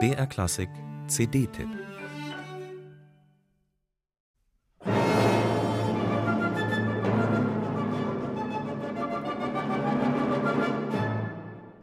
BR 0.00 0.26
Klassik 0.26 0.68
CD-Tipp 1.06 1.68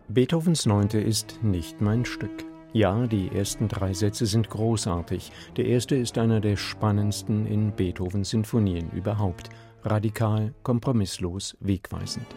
Beethovens 0.09 0.65
Neunte 0.65 0.99
ist 0.99 1.41
nicht 1.41 1.79
mein 1.79 2.03
Stück. 2.03 2.43
Ja, 2.73 3.07
die 3.07 3.29
ersten 3.33 3.69
drei 3.69 3.93
Sätze 3.93 4.25
sind 4.25 4.49
großartig. 4.49 5.31
Der 5.55 5.65
erste 5.65 5.95
ist 5.95 6.17
einer 6.17 6.41
der 6.41 6.57
spannendsten 6.57 7.47
in 7.47 7.71
Beethovens 7.71 8.31
Sinfonien 8.31 8.91
überhaupt. 8.91 9.49
Radikal, 9.83 10.53
kompromisslos, 10.63 11.55
wegweisend. 11.61 12.27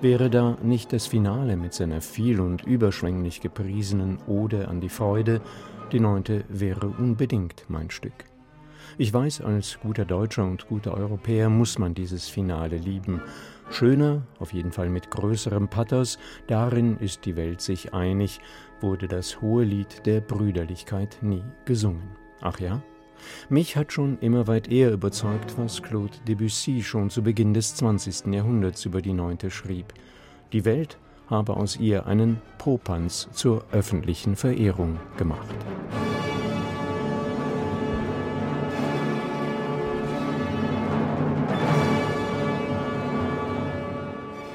Wäre 0.00 0.30
da 0.30 0.56
nicht 0.62 0.92
das 0.92 1.06
Finale 1.06 1.56
mit 1.56 1.74
seiner 1.74 2.00
viel 2.00 2.40
und 2.40 2.64
überschwänglich 2.64 3.40
gepriesenen 3.40 4.18
Ode 4.26 4.68
an 4.68 4.80
die 4.80 4.88
Freude, 4.88 5.40
die 5.92 6.00
Neunte 6.00 6.44
wäre 6.48 6.88
unbedingt 6.88 7.64
mein 7.68 7.90
Stück. 7.90 8.24
Ich 8.98 9.12
weiß, 9.12 9.40
als 9.40 9.78
guter 9.80 10.04
Deutscher 10.04 10.44
und 10.44 10.68
guter 10.68 10.94
Europäer 10.94 11.48
muss 11.48 11.78
man 11.78 11.94
dieses 11.94 12.28
Finale 12.28 12.76
lieben. 12.76 13.22
Schöner, 13.70 14.22
auf 14.38 14.52
jeden 14.52 14.72
Fall 14.72 14.90
mit 14.90 15.10
größerem 15.10 15.68
Pathos, 15.68 16.18
darin 16.46 16.98
ist 16.98 17.24
die 17.24 17.36
Welt 17.36 17.60
sich 17.60 17.94
einig, 17.94 18.40
wurde 18.80 19.08
das 19.08 19.40
hohe 19.40 19.64
Lied 19.64 20.04
der 20.04 20.20
Brüderlichkeit 20.20 21.18
nie 21.22 21.44
gesungen. 21.64 22.16
Ach 22.40 22.58
ja? 22.60 22.82
Mich 23.48 23.76
hat 23.76 23.92
schon 23.92 24.18
immer 24.20 24.46
weit 24.46 24.70
eher 24.70 24.92
überzeugt, 24.92 25.58
was 25.58 25.82
Claude 25.82 26.16
Debussy 26.26 26.82
schon 26.82 27.10
zu 27.10 27.22
Beginn 27.22 27.54
des 27.54 27.74
20. 27.76 28.32
Jahrhunderts 28.32 28.84
über 28.84 29.02
die 29.02 29.12
Neunte 29.12 29.50
schrieb. 29.50 29.92
Die 30.52 30.64
Welt 30.64 30.98
habe 31.28 31.56
aus 31.56 31.76
ihr 31.76 32.06
einen 32.06 32.40
Popanz 32.58 33.28
zur 33.32 33.64
öffentlichen 33.72 34.36
Verehrung 34.36 34.98
gemacht. 35.16 35.54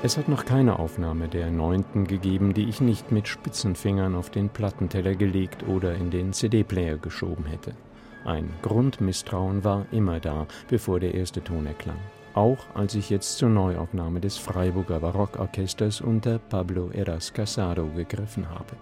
Es 0.04 0.18
hat 0.18 0.30
noch 0.30 0.46
keine 0.46 0.80
Aufnahme 0.80 1.28
der 1.28 1.50
Neunten 1.50 2.06
gegeben, 2.06 2.54
die 2.54 2.70
ich 2.70 2.80
nicht 2.80 3.12
mit 3.12 3.28
spitzen 3.28 3.76
Fingern 3.76 4.16
auf 4.16 4.30
den 4.30 4.48
Plattenteller 4.48 5.16
gelegt 5.16 5.68
oder 5.68 5.96
in 5.96 6.12
den 6.12 6.32
CD-Player 6.32 6.98
geschoben 6.98 7.46
hätte. 7.46 7.74
Ein 8.26 8.50
Grundmisstrauen 8.62 9.64
war 9.64 9.86
immer 9.92 10.20
da, 10.20 10.48
bevor 10.70 11.00
der 11.00 11.14
erste 11.14 11.44
Ton 11.44 11.66
erklang. 11.66 12.00
Auch 12.34 12.60
als 12.76 12.94
ich 12.94 13.10
jetzt 13.10 13.38
zur 13.38 13.50
Neuaufnahme 13.50 14.20
des 14.20 14.38
Freiburger 14.38 15.00
Barockorchesters 15.00 16.02
unter 16.02 16.38
Pablo 16.38 16.90
Eras 16.92 17.34
Casado 17.34 17.88
gegriffen 17.96 18.50
habe. 18.50 18.76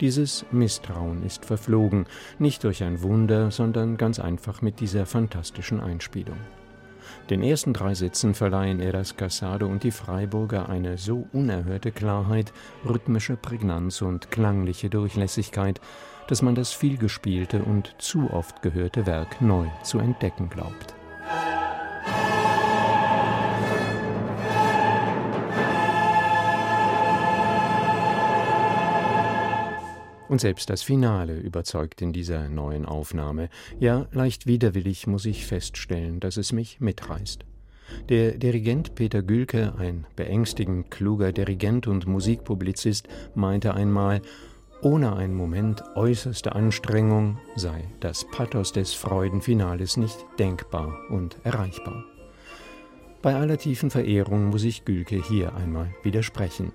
Dieses 0.00 0.44
Misstrauen 0.50 1.24
ist 1.24 1.44
verflogen, 1.44 2.06
nicht 2.40 2.64
durch 2.64 2.82
ein 2.82 3.02
Wunder, 3.02 3.52
sondern 3.52 3.96
ganz 3.96 4.18
einfach 4.18 4.60
mit 4.62 4.80
dieser 4.80 5.06
fantastischen 5.06 5.80
Einspielung. 5.80 6.38
Den 7.30 7.42
ersten 7.42 7.72
drei 7.72 7.94
Sätzen 7.94 8.34
verleihen 8.34 8.80
Eras 8.80 9.16
Casado 9.16 9.66
und 9.66 9.84
die 9.84 9.92
Freiburger 9.92 10.68
eine 10.68 10.98
so 10.98 11.26
unerhörte 11.32 11.92
Klarheit, 11.92 12.52
rhythmische 12.86 13.36
Prägnanz 13.36 14.02
und 14.02 14.30
klangliche 14.30 14.90
Durchlässigkeit, 14.90 15.80
dass 16.28 16.42
man 16.42 16.54
das 16.54 16.72
vielgespielte 16.72 17.62
und 17.62 17.94
zu 17.98 18.30
oft 18.30 18.62
gehörte 18.62 19.06
Werk 19.06 19.40
neu 19.40 19.66
zu 19.82 19.98
entdecken 19.98 20.48
glaubt. 20.48 20.94
Und 30.28 30.40
selbst 30.40 30.68
das 30.70 30.82
Finale 30.82 31.38
überzeugt 31.38 32.02
in 32.02 32.12
dieser 32.12 32.48
neuen 32.48 32.86
Aufnahme. 32.86 33.50
Ja, 33.78 34.08
leicht 34.10 34.46
widerwillig 34.46 35.06
muss 35.06 35.26
ich 35.26 35.46
feststellen, 35.46 36.18
dass 36.18 36.38
es 36.38 36.50
mich 36.50 36.80
mitreißt. 36.80 37.44
Der 38.08 38.32
Dirigent 38.32 38.94
Peter 38.94 39.22
Gülke, 39.22 39.74
ein 39.78 40.06
beängstigend 40.16 40.90
kluger 40.90 41.30
Dirigent 41.30 41.86
und 41.86 42.06
Musikpublizist, 42.06 43.06
meinte 43.34 43.74
einmal, 43.74 44.22
ohne 44.84 45.16
einen 45.16 45.34
Moment 45.34 45.82
äußerster 45.94 46.54
Anstrengung 46.54 47.38
sei 47.56 47.84
das 48.00 48.26
Pathos 48.30 48.72
des 48.72 48.92
Freudenfinales 48.92 49.96
nicht 49.96 50.18
denkbar 50.38 50.94
und 51.08 51.38
erreichbar. 51.42 52.04
Bei 53.22 53.34
aller 53.34 53.56
tiefen 53.56 53.90
Verehrung 53.90 54.50
muss 54.50 54.62
ich 54.64 54.84
Gülke 54.84 55.16
hier 55.16 55.54
einmal 55.54 55.94
widersprechen. 56.02 56.72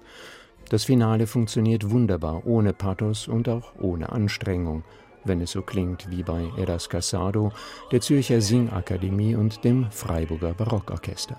Das 0.70 0.86
Finale 0.86 1.28
funktioniert 1.28 1.92
wunderbar 1.92 2.48
ohne 2.48 2.74
Pathos 2.74 3.28
und 3.28 3.48
auch 3.48 3.74
ohne 3.80 4.12
Anstrengung, 4.12 4.84
wenn 5.24 5.42
es 5.42 5.52
so 5.52 5.62
klingt 5.62 6.10
wie 6.10 6.24
bei 6.24 6.50
Eras 6.58 6.90
Casado, 6.90 7.52
der 7.92 8.02
Zürcher 8.02 8.42
Singakademie 8.42 9.36
und 9.36 9.64
dem 9.64 9.92
Freiburger 9.92 10.56
Barockorchester. 10.56 11.38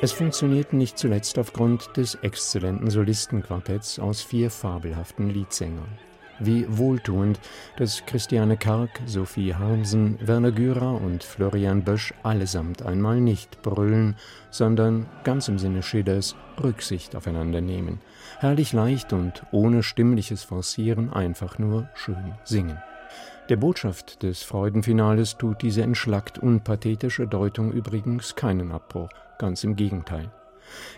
Es 0.00 0.12
funktioniert 0.12 0.72
nicht 0.72 0.96
zuletzt 0.96 1.40
aufgrund 1.40 1.96
des 1.96 2.14
exzellenten 2.14 2.88
Solistenquartetts 2.88 3.98
aus 3.98 4.22
vier 4.22 4.48
fabelhaften 4.48 5.28
Liedsängern. 5.28 5.88
Wie 6.38 6.64
wohltuend, 6.68 7.40
dass 7.78 8.06
Christiane 8.06 8.56
Karg, 8.56 8.90
Sophie 9.06 9.56
Harmsen, 9.56 10.16
Werner 10.24 10.52
Gürer 10.52 11.00
und 11.00 11.24
Florian 11.24 11.82
Bösch 11.82 12.14
allesamt 12.22 12.82
einmal 12.82 13.20
nicht 13.20 13.60
brüllen, 13.62 14.14
sondern 14.50 15.06
ganz 15.24 15.48
im 15.48 15.58
Sinne 15.58 15.82
Schillers 15.82 16.36
Rücksicht 16.62 17.16
aufeinander 17.16 17.60
nehmen. 17.60 18.00
Herrlich 18.38 18.72
leicht 18.72 19.12
und 19.12 19.42
ohne 19.50 19.82
stimmliches 19.82 20.44
Forcieren 20.44 21.12
einfach 21.12 21.58
nur 21.58 21.88
schön 21.94 22.34
singen. 22.44 22.78
Der 23.48 23.56
Botschaft 23.56 24.22
des 24.22 24.44
Freudenfinales 24.44 25.38
tut 25.38 25.62
diese 25.62 25.82
entschlackt 25.82 26.38
unpathetische 26.38 27.26
Deutung 27.26 27.72
übrigens 27.72 28.36
keinen 28.36 28.70
Abbruch, 28.70 29.08
ganz 29.38 29.64
im 29.64 29.76
Gegenteil. 29.76 30.30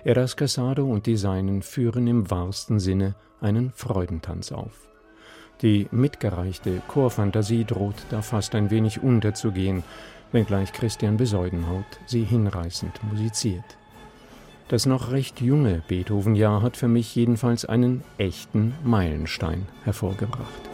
Eras 0.05 0.37
Casado 0.37 0.85
und 0.87 1.07
die 1.07 1.17
Seinen 1.17 1.63
führen 1.63 2.07
im 2.07 2.31
wahrsten 2.31 2.81
Sinne 2.81 3.15
einen 3.41 3.73
Freudentanz 3.75 4.53
auf. 4.53 4.89
Die 5.63 5.89
mitgereichte 5.91 6.81
Chorfantasie 6.89 7.65
droht 7.65 8.07
da 8.09 8.23
fast 8.23 8.55
ein 8.55 8.71
wenig 8.71 9.03
unterzugehen, 9.03 9.83
wenngleich 10.33 10.73
Christian 10.73 11.17
Besäudenhaut 11.17 11.85
sie 12.07 12.25
hinreißend 12.25 13.01
musiziert. 13.05 13.65
Das 14.69 14.87
noch 14.87 15.11
recht 15.11 15.41
junge 15.41 15.83
Beethoven-Jahr 15.89 16.63
hat 16.63 16.77
für 16.77 16.89
mich 16.89 17.15
jedenfalls 17.15 17.65
einen 17.65 18.05
echten 18.19 18.73
Meilenstein 18.85 19.67
hervorgebracht. 19.83 20.70